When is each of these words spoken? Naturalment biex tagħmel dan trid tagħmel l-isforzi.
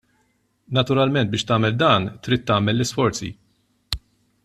Naturalment 0.77 1.29
biex 1.35 1.47
tagħmel 1.51 1.77
dan 1.83 2.09
trid 2.29 2.43
tagħmel 2.53 2.77
l-isforzi. 2.77 3.33